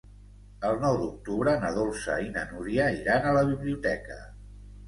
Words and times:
El 0.69 0.77
nou 0.85 0.95
d'octubre 1.01 1.53
na 1.65 1.69
Dolça 1.77 2.17
i 2.29 2.31
na 2.39 2.47
Núria 2.55 2.89
iran 3.03 3.29
a 3.29 3.35
la 3.39 3.47
biblioteca. 3.51 4.19